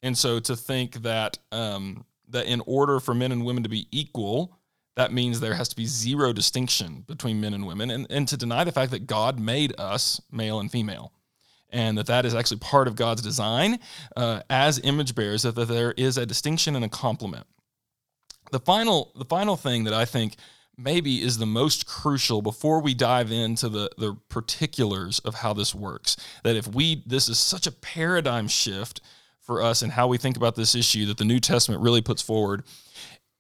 And 0.03 0.17
so 0.17 0.39
to 0.41 0.55
think 0.55 1.03
that 1.03 1.39
um, 1.51 2.05
that 2.29 2.47
in 2.47 2.61
order 2.67 3.01
for 3.01 3.15
men 3.15 3.33
and 3.33 3.45
women 3.45 3.63
to 3.63 3.69
be 3.69 3.89
equal, 3.91 4.59
that 4.97 5.13
means 5.13 5.41
there 5.41 5.55
has 5.55 5.69
to 5.71 5.77
be 5.77 5.87
zero 5.87 6.33
distinction 6.33 7.05
between 7.07 7.41
men 7.41 7.55
and 7.55 7.67
women, 7.67 7.91
and, 7.91 8.07
and 8.11 8.29
to 8.29 8.37
deny 8.37 8.65
the 8.65 8.73
fact 8.73 8.91
that 8.91 9.07
God 9.07 9.39
made 9.39 9.75
us 9.79 10.21
male 10.31 10.61
and 10.61 10.71
female 10.71 11.13
and 11.71 11.99
that 11.99 12.07
that 12.07 12.25
is 12.25 12.35
actually 12.35 12.59
part 12.59 12.87
of 12.87 12.95
God's 12.95 13.21
design 13.21 13.81
uh, 14.17 14.41
as 14.49 14.81
image 14.85 15.15
bearers, 15.15 15.43
that, 15.43 15.57
that 15.57 15.69
there 15.69 15.93
is 15.93 16.17
a 16.17 16.25
distinction 16.25 16.77
and 16.77 16.85
a 16.85 16.89
complement. 16.89 17.47
The 18.53 18.61
final, 18.61 19.11
the 19.17 19.25
final 19.25 19.57
thing 19.57 19.85
that 19.85 19.95
I 19.95 20.05
think 20.05 20.37
maybe 20.77 21.23
is 21.23 21.39
the 21.39 21.47
most 21.47 21.87
crucial 21.87 22.43
before 22.43 22.81
we 22.81 22.95
dive 22.95 23.31
into 23.31 23.69
the, 23.69 23.91
the 23.99 24.17
particulars 24.29 25.19
of 25.21 25.37
how 25.37 25.53
this 25.53 25.75
works, 25.75 26.17
that 26.43 26.57
if 26.57 26.67
we, 26.67 27.03
this 27.07 27.29
is 27.29 27.39
such 27.39 27.67
a 27.67 27.73
paradigm 27.73 28.49
shift 28.49 29.01
for 29.41 29.63
us 29.63 29.83
and 29.83 29.93
how 29.93 30.07
we 30.07 30.19
think 30.19 30.37
about 30.37 30.55
this 30.57 30.75
issue 30.75 31.07
that 31.07 31.19
the 31.19 31.25
New 31.25 31.41
Testament 31.41 31.83
really 31.83 32.01
puts 32.01 32.23
forward. 32.23 32.65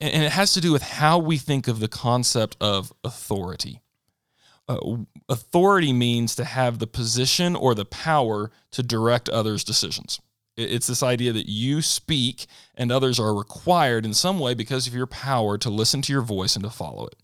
And 0.00 0.22
it 0.22 0.32
has 0.32 0.52
to 0.52 0.60
do 0.60 0.72
with 0.72 0.82
how 0.82 1.18
we 1.18 1.38
think 1.38 1.66
of 1.68 1.80
the 1.80 1.88
concept 1.88 2.56
of 2.60 2.92
authority 3.02 3.80
uh, 4.68 4.78
authority 5.28 5.92
means 5.92 6.34
to 6.36 6.44
have 6.44 6.78
the 6.78 6.86
position 6.86 7.54
or 7.54 7.74
the 7.74 7.84
power 7.84 8.50
to 8.70 8.82
direct 8.82 9.28
others' 9.28 9.64
decisions. 9.64 10.20
It's 10.56 10.86
this 10.86 11.02
idea 11.02 11.32
that 11.32 11.50
you 11.50 11.82
speak 11.82 12.46
and 12.74 12.92
others 12.92 13.18
are 13.18 13.34
required 13.34 14.06
in 14.06 14.14
some 14.14 14.38
way 14.38 14.54
because 14.54 14.86
of 14.86 14.94
your 14.94 15.06
power 15.06 15.58
to 15.58 15.68
listen 15.68 16.00
to 16.02 16.12
your 16.12 16.22
voice 16.22 16.54
and 16.54 16.64
to 16.64 16.70
follow 16.70 17.06
it. 17.06 17.16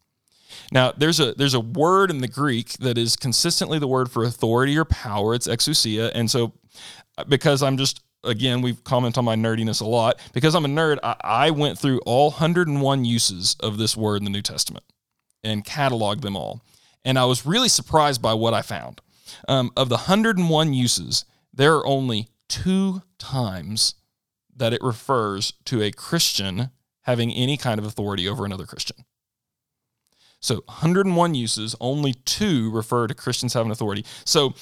Now, 0.73 0.93
there's 0.93 1.21
a 1.21 1.33
there's 1.35 1.55
a 1.55 1.61
word 1.61 2.11
in 2.11 2.19
the 2.19 2.29
Greek 2.29 2.73
that 2.75 2.99
is 2.99 3.17
consistently 3.17 3.79
the 3.79 3.89
word 3.89 4.11
for 4.11 4.25
authority 4.25 4.77
or 4.79 4.85
power. 4.85 5.35
It's 5.35 5.49
exousia, 5.49 6.11
and 6.15 6.31
so 6.31 6.53
uh, 7.19 7.25
because 7.25 7.63
I'm 7.63 7.77
just 7.77 8.03
again 8.23 8.61
we've 8.63 8.83
commented 8.85 9.19
on 9.19 9.25
my 9.25 9.35
nerdiness 9.37 9.81
a 9.81 9.87
lot 9.87 10.21
because 10.33 10.55
I'm 10.55 10.65
a 10.65 10.69
nerd, 10.69 10.99
I, 11.03 11.17
I 11.23 11.51
went 11.51 11.79
through 11.79 12.01
all 12.05 12.31
101 12.31 13.05
uses 13.05 13.57
of 13.61 13.79
this 13.79 13.97
word 13.97 14.17
in 14.17 14.25
the 14.25 14.31
New 14.31 14.43
Testament 14.43 14.85
and 15.43 15.65
cataloged 15.65 16.21
them 16.21 16.37
all 16.37 16.61
and 17.05 17.19
I 17.19 17.25
was 17.25 17.47
really 17.47 17.69
surprised 17.69 18.21
by 18.21 18.35
what 18.35 18.55
I 18.55 18.63
found. 18.63 19.01
Um, 19.49 19.71
of 19.77 19.89
the 19.89 19.97
101 19.97 20.75
uses, 20.75 21.25
there 21.53 21.77
are 21.77 21.87
only 21.87 22.29
two 22.49 23.03
times 23.19 23.95
that 24.55 24.73
it 24.73 24.83
refers 24.83 25.53
to 25.67 25.83
a 25.83 25.91
Christian 25.91 26.71
having 27.03 27.33
any 27.33 27.57
kind 27.57 27.79
of 27.79 27.87
authority 27.87 28.29
over 28.29 28.45
another 28.45 28.67
Christian. 28.67 28.97
So 30.41 30.63
101 30.67 31.35
uses, 31.35 31.77
only 31.81 32.15
two 32.25 32.71
refer 32.71 33.07
to 33.07 33.15
Christians 33.15 33.55
having 33.55 33.71
authority. 33.71 34.05
So 34.25 34.55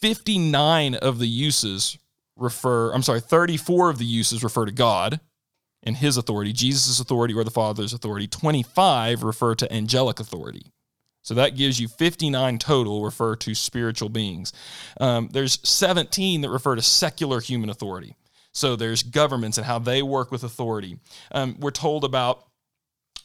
59 0.00 0.94
of 0.96 1.18
the 1.18 1.26
uses 1.26 1.98
refer, 2.36 2.92
I'm 2.92 3.02
sorry, 3.02 3.20
34 3.20 3.90
of 3.90 3.98
the 3.98 4.04
uses 4.04 4.42
refer 4.42 4.66
to 4.66 4.72
God 4.72 5.20
and 5.82 5.96
his 5.96 6.16
authority, 6.16 6.52
Jesus' 6.52 7.00
authority 7.00 7.34
or 7.34 7.44
the 7.44 7.50
Father's 7.50 7.92
authority. 7.92 8.26
25 8.26 9.22
refer 9.22 9.54
to 9.54 9.72
angelic 9.72 10.20
authority. 10.20 10.66
So 11.22 11.34
that 11.34 11.56
gives 11.56 11.80
you 11.80 11.88
59 11.88 12.58
total 12.58 13.04
refer 13.04 13.36
to 13.36 13.54
spiritual 13.54 14.08
beings. 14.08 14.52
Um, 15.00 15.28
there's 15.32 15.58
17 15.68 16.40
that 16.40 16.50
refer 16.50 16.74
to 16.74 16.82
secular 16.82 17.40
human 17.40 17.70
authority. 17.70 18.16
So 18.52 18.76
there's 18.76 19.02
governments 19.02 19.56
and 19.56 19.66
how 19.66 19.78
they 19.78 20.02
work 20.02 20.30
with 20.30 20.44
authority. 20.44 20.98
Um, 21.30 21.56
we're 21.58 21.70
told 21.70 22.04
about 22.04 22.44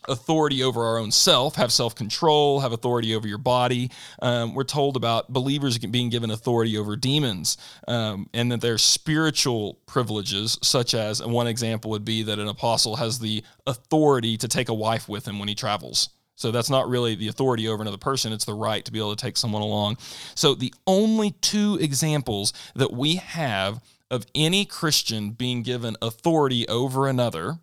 authority 0.08 0.64
over 0.64 0.84
our 0.84 0.98
own 0.98 1.12
self, 1.12 1.56
have 1.56 1.72
self 1.72 1.96
control, 1.96 2.60
have 2.60 2.74
authority 2.74 3.16
over 3.16 3.28
your 3.28 3.38
body. 3.38 3.92
Um, 4.22 4.54
we're 4.54 4.64
told 4.64 4.96
about 4.96 5.32
believers 5.32 5.78
being 5.78 6.10
given 6.10 6.32
authority 6.32 6.78
over 6.78 6.96
demons, 6.96 7.58
um, 7.88 8.30
and 8.34 8.52
that 8.52 8.62
there's 8.62 8.84
spiritual 8.84 9.80
privileges, 9.86 10.58
such 10.62 10.94
as 10.94 11.20
and 11.22 11.32
one 11.32 11.48
example 11.48 11.92
would 11.92 12.06
be 12.06 12.24
that 12.24 12.40
an 12.40 12.48
apostle 12.48 12.96
has 12.98 13.20
the 13.20 13.44
authority 13.66 14.38
to 14.38 14.48
take 14.48 14.70
a 14.70 14.74
wife 14.74 15.08
with 15.10 15.28
him 15.28 15.40
when 15.40 15.48
he 15.48 15.56
travels. 15.56 16.10
So 16.36 16.52
that's 16.52 16.70
not 16.70 16.88
really 16.88 17.16
the 17.16 17.30
authority 17.30 17.68
over 17.68 17.82
another 17.82 17.98
person, 17.98 18.32
it's 18.32 18.46
the 18.46 18.54
right 18.54 18.86
to 18.86 18.92
be 18.92 19.00
able 19.00 19.16
to 19.16 19.22
take 19.22 19.38
someone 19.38 19.64
along. 19.64 19.98
So 20.36 20.54
the 20.54 20.74
only 20.86 21.32
two 21.32 21.80
examples 21.82 22.54
that 22.76 22.94
we 22.94 23.16
have 23.16 23.82
of 24.10 24.26
any 24.36 24.64
Christian 24.64 25.32
being 25.32 25.64
given 25.64 25.98
authority 26.02 26.68
over 26.68 27.08
another 27.08 27.58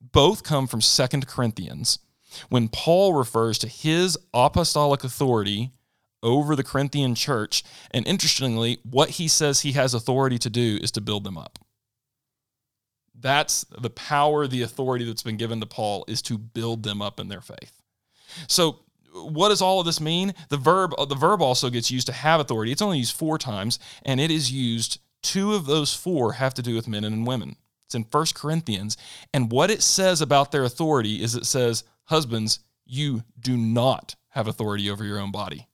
both 0.00 0.42
come 0.42 0.66
from 0.66 0.80
Second 0.80 1.26
Corinthians. 1.26 1.98
When 2.48 2.68
Paul 2.68 3.14
refers 3.14 3.58
to 3.58 3.68
his 3.68 4.18
apostolic 4.34 5.02
authority 5.02 5.72
over 6.22 6.54
the 6.54 6.64
Corinthian 6.64 7.14
church, 7.14 7.64
and 7.90 8.06
interestingly, 8.06 8.78
what 8.82 9.10
he 9.10 9.28
says 9.28 9.60
he 9.60 9.72
has 9.72 9.94
authority 9.94 10.38
to 10.38 10.50
do 10.50 10.78
is 10.82 10.90
to 10.92 11.00
build 11.00 11.24
them 11.24 11.38
up. 11.38 11.58
That's 13.20 13.64
the 13.64 13.90
power, 13.90 14.46
the 14.46 14.62
authority 14.62 15.04
that's 15.04 15.22
been 15.22 15.36
given 15.36 15.60
to 15.60 15.66
Paul 15.66 16.04
is 16.06 16.22
to 16.22 16.38
build 16.38 16.82
them 16.82 17.02
up 17.02 17.18
in 17.18 17.28
their 17.28 17.40
faith. 17.40 17.82
So 18.46 18.80
what 19.12 19.48
does 19.48 19.62
all 19.62 19.80
of 19.80 19.86
this 19.86 20.00
mean? 20.00 20.34
The 20.50 20.56
verb 20.56 20.94
the 21.08 21.14
verb 21.14 21.42
also 21.42 21.70
gets 21.70 21.90
used 21.90 22.06
to 22.06 22.12
have 22.12 22.40
authority. 22.40 22.72
It's 22.72 22.82
only 22.82 22.98
used 22.98 23.16
4 23.16 23.38
times 23.38 23.78
and 24.04 24.20
it 24.20 24.30
is 24.30 24.52
used 24.52 25.00
two 25.22 25.54
of 25.54 25.66
those 25.66 25.94
four 25.94 26.34
have 26.34 26.54
to 26.54 26.62
do 26.62 26.74
with 26.74 26.86
men 26.86 27.04
and 27.04 27.26
women. 27.26 27.56
It's 27.88 27.94
in 27.94 28.04
First 28.04 28.34
Corinthians 28.34 28.98
and 29.32 29.50
what 29.50 29.70
it 29.70 29.82
says 29.82 30.20
about 30.20 30.52
their 30.52 30.64
authority 30.64 31.22
is 31.22 31.34
it 31.34 31.46
says, 31.46 31.84
"Husbands, 32.04 32.60
you 32.84 33.24
do 33.40 33.56
not 33.56 34.14
have 34.28 34.46
authority 34.46 34.90
over 34.90 35.04
your 35.04 35.18
own 35.18 35.32
body. 35.32 35.68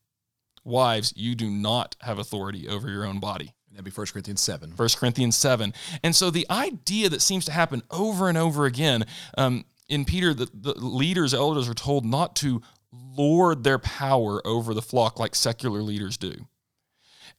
Wives, 0.63 1.13
you 1.17 1.35
do 1.35 1.51
not 1.51 1.97
have 2.03 2.21
authority 2.21 2.69
over 2.69 2.89
your 2.89 3.05
own 3.05 3.19
body." 3.19 3.53
That'd 3.73 3.85
be 3.85 3.91
1 3.91 4.07
Corinthians 4.13 4.41
7. 4.41 4.75
1 4.77 4.89
Corinthians 4.97 5.37
7. 5.37 5.75
And 6.05 6.15
so 6.15 6.31
the 6.31 6.47
idea 6.49 7.09
that 7.09 7.21
seems 7.21 7.45
to 7.47 7.53
happen 7.53 7.83
over 7.91 8.29
and 8.29 8.39
over 8.39 8.65
again 8.65 9.05
um, 9.37 9.65
in 9.89 10.05
Peter, 10.05 10.33
the, 10.33 10.49
the 10.55 10.75
leaders, 10.75 11.35
elders 11.35 11.69
are 11.69 11.75
told 11.75 12.05
not 12.05 12.37
to 12.37 12.63
lord 12.93 13.65
their 13.65 13.81
power 13.81 14.41
over 14.47 14.73
the 14.73 14.81
flock 14.81 15.19
like 15.19 15.35
secular 15.35 15.83
leaders 15.83 16.17
do. 16.17 16.47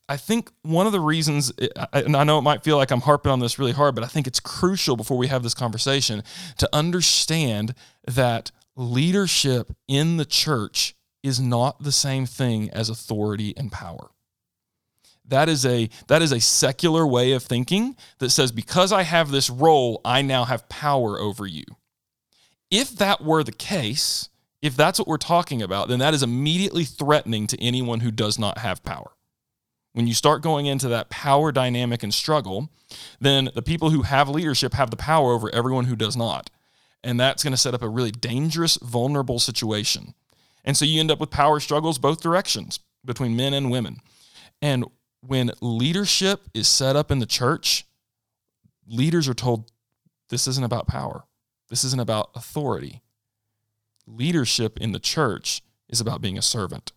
I 0.07 0.17
think 0.17 0.51
one 0.61 0.85
of 0.85 0.91
the 0.91 0.99
reasons, 0.99 1.51
and 1.93 2.15
I 2.15 2.23
know 2.23 2.37
it 2.37 2.43
might 2.43 2.63
feel 2.63 2.77
like 2.77 2.91
I'm 2.91 3.01
harping 3.01 3.31
on 3.31 3.39
this 3.39 3.57
really 3.57 3.71
hard, 3.71 3.95
but 3.95 4.03
I 4.03 4.07
think 4.07 4.27
it's 4.27 4.39
crucial 4.39 4.95
before 4.95 5.17
we 5.17 5.27
have 5.27 5.41
this 5.41 5.55
conversation 5.55 6.23
to 6.57 6.69
understand 6.71 7.73
that 8.07 8.51
leadership 8.75 9.71
in 9.87 10.17
the 10.17 10.25
church 10.25 10.95
is 11.23 11.39
not 11.39 11.83
the 11.83 11.91
same 11.91 12.27
thing 12.27 12.69
as 12.69 12.89
authority 12.89 13.53
and 13.57 13.71
power. 13.71 14.11
That 15.27 15.49
is 15.49 15.65
a 15.65 15.89
that 16.07 16.21
is 16.21 16.31
a 16.31 16.39
secular 16.39 17.07
way 17.07 17.31
of 17.31 17.41
thinking 17.41 17.95
that 18.19 18.29
says 18.29 18.51
because 18.51 18.91
I 18.91 19.01
have 19.01 19.31
this 19.31 19.49
role, 19.49 20.01
I 20.05 20.21
now 20.21 20.45
have 20.45 20.69
power 20.69 21.19
over 21.19 21.47
you 21.47 21.63
if 22.71 22.95
that 22.97 23.23
were 23.23 23.43
the 23.43 23.51
case, 23.51 24.29
if 24.61 24.75
that's 24.75 24.99
what 24.99 25.07
we're 25.07 25.17
talking 25.17 25.61
about, 25.61 25.87
then 25.87 25.99
that 25.99 26.13
is 26.13 26.23
immediately 26.23 26.83
threatening 26.83 27.47
to 27.47 27.61
anyone 27.61 28.01
who 28.01 28.11
does 28.11 28.39
not 28.39 28.59
have 28.59 28.83
power. 28.83 29.11
When 29.95 30.07
you 30.07 30.13
start 30.13 30.41
going 30.41 30.65
into 30.65 30.89
that 30.89 31.09
power 31.09 31.53
dynamic 31.53 32.03
and 32.03 32.13
struggle, 32.13 32.69
then 33.21 33.49
the 33.55 33.61
people 33.61 33.91
who 33.91 34.01
have 34.01 34.27
leadership 34.27 34.73
have 34.73 34.91
the 34.91 34.97
power 34.97 35.31
over 35.31 35.49
everyone 35.55 35.85
who 35.85 35.95
does 35.95 36.17
not. 36.17 36.49
And 37.01 37.17
that's 37.17 37.45
going 37.45 37.51
to 37.51 37.57
set 37.57 37.73
up 37.73 37.81
a 37.81 37.87
really 37.87 38.11
dangerous, 38.11 38.75
vulnerable 38.81 39.39
situation. 39.39 40.13
And 40.65 40.75
so 40.75 40.83
you 40.83 40.99
end 40.99 41.11
up 41.11 41.21
with 41.21 41.29
power 41.29 41.61
struggles 41.61 41.97
both 41.97 42.19
directions 42.19 42.81
between 43.05 43.37
men 43.37 43.53
and 43.53 43.71
women. 43.71 43.99
And 44.61 44.83
when 45.21 45.51
leadership 45.61 46.41
is 46.53 46.67
set 46.67 46.97
up 46.97 47.09
in 47.09 47.19
the 47.19 47.25
church, 47.25 47.85
leaders 48.85 49.29
are 49.29 49.33
told 49.33 49.71
this 50.27 50.45
isn't 50.45 50.65
about 50.65 50.87
power. 50.87 51.23
This 51.69 51.85
isn't 51.85 52.01
about 52.01 52.31
authority. 52.35 53.01
Leadership 54.05 54.77
in 54.77 54.91
the 54.91 54.99
church 54.99 55.61
is 55.87 56.01
about 56.01 56.19
being 56.19 56.37
a 56.37 56.41
servant. 56.41 56.91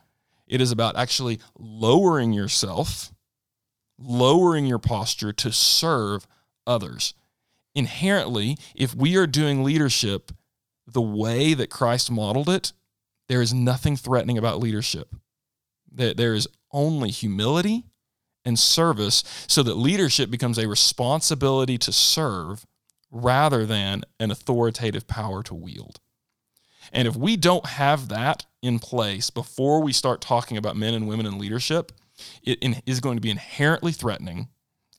It 0.49 0.61
is 0.61 0.73
about 0.73 0.97
actually 0.97 1.39
lowering 1.59 2.33
yourself, 2.33 3.13
lowering 3.99 4.67
your 4.67 4.79
posture 4.79 5.33
to 5.35 5.53
serve 5.53 6.27
others. 6.67 7.15
Inherently, 7.75 8.57
if 8.75 8.95
we 8.95 9.17
are 9.17 9.27
doing 9.27 9.63
leadership 9.63 10.33
the 10.87 11.03
way 11.03 11.55
that 11.55 11.71
Christ 11.71 12.11
modeled 12.11 12.49
it, 12.49 12.73
there 13.29 13.43
is 13.43 13.53
nothing 13.53 13.95
threatening 13.95 14.39
about 14.39 14.59
leadership. 14.59 15.15
There 15.91 16.35
is 16.35 16.49
only 16.73 17.11
humility 17.11 17.85
and 18.45 18.59
service 18.59 19.23
so 19.47 19.63
that 19.63 19.77
leadership 19.77 20.31
becomes 20.31 20.59
a 20.59 20.67
responsibility 20.67 21.77
to 21.79 21.93
serve 21.93 22.67
rather 23.11 23.67
than 23.67 24.05
an 24.19 24.31
authoritative 24.31 25.07
power 25.07 25.43
to 25.43 25.55
wield. 25.55 26.01
And 26.93 27.09
if 27.09 27.17
we 27.17 27.37
don't 27.37 27.67
have 27.67 28.09
that 28.09 28.47
in 28.63 28.79
place 28.79 29.31
before 29.31 29.81
we 29.83 29.93
start 29.93 30.21
talking 30.21 30.57
about 30.57 30.77
men 30.77 30.95
and 30.95 31.09
women 31.09 31.27
in 31.27 31.39
leadership, 31.39 31.93
it 32.43 32.83
is 32.87 33.01
going 33.01 33.17
to 33.17 33.21
be 33.21 33.31
inherently 33.31 33.93
threatening 33.93 34.49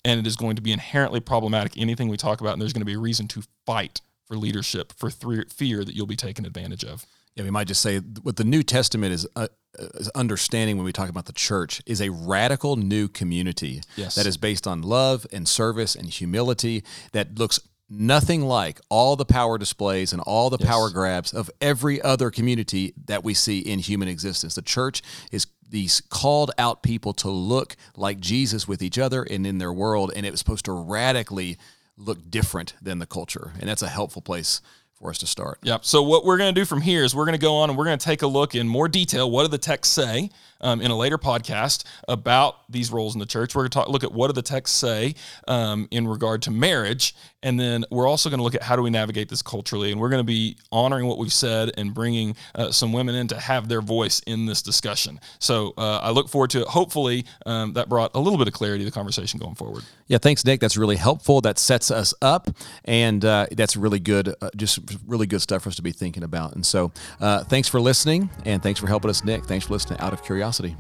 and 0.06 0.20
it 0.20 0.28
is 0.28 0.36
going 0.36 0.56
to 0.56 0.62
be 0.62 0.72
inherently 0.72 1.20
problematic 1.20 1.78
anything 1.78 2.08
we 2.08 2.18
talk 2.18 2.42
about 2.42 2.54
and 2.54 2.62
there's 2.62 2.74
going 2.74 2.82
to 2.82 2.86
be 2.86 2.94
a 2.94 3.00
reason 3.00 3.28
to 3.28 3.44
fight 3.66 4.02
for 4.26 4.38
leadership 4.38 4.94
for 4.94 5.10
fear 5.10 5.84
that 5.84 5.96
you'll 5.96 6.06
be 6.06 6.16
taken 6.16 6.46
advantage 6.46 6.84
of 6.84 7.06
yeah 7.36 7.44
we 7.44 7.50
might 7.50 7.68
just 7.68 7.82
say 7.82 8.00
what 8.00 8.38
the 8.38 8.44
new 8.44 8.64
testament 8.64 9.14
is, 9.14 9.28
uh, 9.36 9.48
is 9.78 10.10
understanding 10.10 10.78
when 10.78 10.86
we 10.86 10.94
talk 10.94 11.10
about 11.10 11.26
the 11.26 11.34
church 11.34 11.82
is 11.86 12.02
a 12.02 12.10
radical 12.10 12.76
new 12.76 13.08
community 13.08 13.82
yes. 13.96 14.16
that 14.16 14.26
is 14.26 14.38
based 14.38 14.68
on 14.68 14.82
love 14.82 15.26
and 15.34 15.48
service 15.48 15.96
and 15.96 16.10
humility 16.10 16.84
that 17.12 17.38
looks 17.38 17.60
nothing 17.90 18.44
like 18.44 18.80
all 18.90 19.16
the 19.16 19.26
power 19.26 19.58
displays 19.58 20.14
and 20.14 20.22
all 20.22 20.50
the 20.50 20.58
yes. 20.60 20.70
power 20.70 20.90
grabs 20.90 21.34
of 21.34 21.50
every 21.60 22.02
other 22.02 22.30
community 22.30 22.94
that 23.06 23.24
we 23.24 23.34
see 23.34 23.60
in 23.60 23.80
human 23.80 24.08
existence. 24.08 24.56
The 24.56 24.62
church 24.62 25.02
is 25.32 25.48
these 25.68 26.02
called 26.10 26.52
out 26.58 26.84
people 26.84 27.14
to 27.14 27.30
look 27.30 27.76
like 27.96 28.20
Jesus 28.20 28.68
with 28.68 28.82
each 28.82 28.98
other 28.98 29.24
and 29.24 29.46
in 29.46 29.58
their 29.58 29.74
world, 29.74 30.12
and 30.16 30.26
it 30.26 30.32
was 30.32 30.40
supposed 30.40 30.66
to 30.66 30.72
radically 30.72 31.58
look 31.98 32.30
different 32.30 32.76
than 32.82 33.00
the 33.00 33.06
culture. 33.06 33.54
And 33.60 33.70
that's 33.70 33.82
a 33.82 33.90
helpful 33.90 34.22
place 34.22 34.62
for 34.94 35.10
us 35.10 35.18
to 35.20 35.28
start. 35.28 35.60
Yep. 35.64 35.86
So 35.86 36.04
what 36.04 36.26
we're 36.26 36.38
going 36.38 36.54
to 36.54 36.60
do 36.60 36.66
from 36.66 36.82
here 36.82 37.04
is 37.04 37.16
we're 37.16 37.26
going 37.26 37.38
to 37.38 37.42
go 37.42 37.56
on 37.56 37.70
and 37.70 37.78
we're 37.78 37.86
going 37.86 37.98
to 37.98 38.06
take 38.06 38.22
a 38.22 38.28
look 38.28 38.56
in 38.56 38.68
more 38.68 38.88
detail. 38.88 39.30
What 39.32 39.44
do 39.44 39.48
the 39.50 39.58
texts 39.58 39.94
say 39.94 40.30
um, 40.62 40.82
in 40.82 40.92
a 40.92 40.98
later 40.98 41.18
podcast 41.18 41.84
about 42.08 42.70
these 42.72 42.92
roles 42.92 43.16
in 43.16 43.20
the 43.20 43.26
church? 43.26 43.56
We're 43.56 43.64
going 43.64 43.72
to 43.72 43.76
talk, 43.80 43.90
look 43.90 44.04
at 44.04 44.12
what 44.12 44.28
do 44.28 44.34
the 44.34 44.42
texts 44.42 44.78
say 44.78 45.16
um, 45.48 45.88
in 45.92 46.08
regard 46.08 46.42
to 46.44 46.52
marriage, 46.52 47.16
and 47.42 47.60
then 47.60 47.86
we're 47.90 48.08
also 48.08 48.30
going 48.30 48.40
to 48.40 48.44
look 48.44 48.56
at 48.56 48.64
how 48.64 48.76
do 48.76 48.82
we 48.82 48.90
navigate 48.90 49.30
this 49.30 49.42
culturally. 49.42 49.92
And 49.92 50.00
we're 50.00 50.10
going 50.10 50.20
to 50.20 50.28
be 50.28 50.58
honoring 50.72 51.06
what 51.06 51.18
we've 51.18 51.34
said 51.34 51.72
and 51.78 51.94
bringing 51.94 52.36
uh, 52.56 52.72
some 52.72 52.92
women 52.92 53.16
in 53.16 53.28
to 53.30 53.40
have 53.40 53.70
their 53.70 53.82
voice 53.82 54.20
in 54.22 54.46
this 54.46 54.62
discussion. 54.62 55.20
So 55.40 55.74
uh, 55.78 56.00
I 56.04 56.12
look 56.12 56.28
forward 56.30 56.50
to 56.52 56.62
it. 56.62 56.68
Hopefully, 56.68 57.26
um, 57.46 57.74
that 57.74 57.88
brought 57.88 58.12
a 58.14 58.20
little 58.20 58.38
bit 58.38 58.48
of 58.48 58.54
clarity 58.54 58.84
to 58.84 58.90
the 58.90 58.94
conversation 58.94 59.40
going 59.40 59.56
forward. 59.56 59.84
Yeah. 60.08 60.18
Thanks, 60.18 60.44
Nick. 60.44 60.60
That's 60.60 60.76
really 60.78 60.98
helpful. 60.98 61.42
That 61.42 61.58
sets 61.60 61.92
us 61.92 62.14
up, 62.22 62.50
and 62.86 63.24
uh, 63.24 63.48
that's 63.52 63.76
really 63.78 64.00
good. 64.00 64.36
Uh, 64.42 64.50
just 64.56 64.80
really 65.08 65.28
good 65.28 65.42
stuff 65.42 65.64
for 65.64 65.70
us 65.70 65.76
to 65.76 65.82
be 65.82 65.92
thinking 65.92 66.24
about. 66.24 66.56
And 66.56 66.66
so, 66.66 66.92
uh, 67.20 67.44
thanks 67.44 67.68
for 67.68 67.80
listening, 67.80 68.30
and 68.46 68.62
thanks 68.62 68.80
for 68.80 68.88
helping 68.88 69.10
us, 69.10 69.24
Nick. 69.24 69.46
Thanks 69.46 69.68
for 69.68 69.74
listening 69.74 70.00
out 70.00 70.14
of 70.14 70.24
curiosity. 70.50 70.76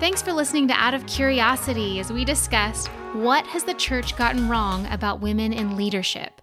Thanks 0.00 0.22
for 0.22 0.32
listening 0.32 0.68
to 0.68 0.74
Out 0.74 0.94
of 0.94 1.06
Curiosity 1.06 1.98
as 1.98 2.12
we 2.12 2.24
discussed 2.24 2.88
what 3.14 3.46
has 3.48 3.64
the 3.64 3.74
church 3.74 4.16
gotten 4.16 4.48
wrong 4.48 4.86
about 4.86 5.20
women 5.20 5.52
in 5.52 5.76
leadership. 5.76 6.40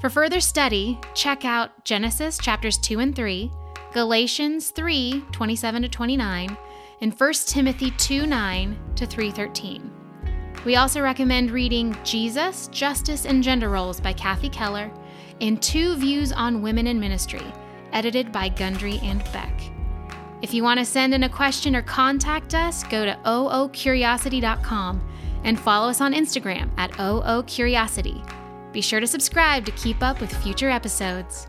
For 0.00 0.08
further 0.08 0.40
study, 0.40 0.98
check 1.14 1.44
out 1.44 1.84
Genesis 1.84 2.38
chapters 2.38 2.78
2 2.78 3.00
and 3.00 3.14
3, 3.14 3.50
Galatians 3.92 4.70
3 4.70 5.24
27 5.32 5.82
to 5.82 5.88
29, 5.88 6.56
and 7.00 7.18
1 7.18 7.32
Timothy 7.46 7.90
2 7.92 8.26
9 8.26 8.78
to 8.96 9.06
313. 9.06 9.90
We 10.64 10.76
also 10.76 11.00
recommend 11.00 11.50
reading 11.50 11.96
Jesus, 12.04 12.68
Justice, 12.68 13.24
and 13.24 13.42
Gender 13.42 13.68
Roles 13.68 14.00
by 14.00 14.12
Kathy 14.12 14.48
Keller 14.48 14.92
and 15.40 15.60
Two 15.60 15.96
Views 15.96 16.32
on 16.32 16.62
Women 16.62 16.86
in 16.86 17.00
Ministry, 17.00 17.44
edited 17.92 18.30
by 18.30 18.48
Gundry 18.50 19.00
and 19.02 19.24
Beck. 19.32 19.79
If 20.42 20.54
you 20.54 20.62
want 20.62 20.78
to 20.80 20.86
send 20.86 21.12
in 21.12 21.24
a 21.24 21.28
question 21.28 21.76
or 21.76 21.82
contact 21.82 22.54
us, 22.54 22.82
go 22.84 23.04
to 23.04 23.18
oocuriosity.com 23.26 25.06
and 25.44 25.60
follow 25.60 25.88
us 25.90 26.00
on 26.00 26.14
Instagram 26.14 26.70
at 26.78 26.92
oocuriosity. 26.92 28.24
Be 28.72 28.80
sure 28.80 29.00
to 29.00 29.06
subscribe 29.06 29.66
to 29.66 29.72
keep 29.72 30.02
up 30.02 30.20
with 30.20 30.34
future 30.42 30.70
episodes. 30.70 31.46